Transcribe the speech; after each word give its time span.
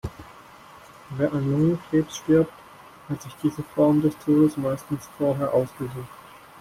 Wer 1.11 1.31
an 1.31 1.51
Lungenkrebs 1.51 2.17
stirbt, 2.17 2.51
hat 3.07 3.21
sich 3.21 3.35
diese 3.43 3.61
Form 3.61 4.01
des 4.01 4.17
Todes 4.17 4.57
meistens 4.57 5.07
vorher 5.19 5.53
ausgesucht. 5.53 6.09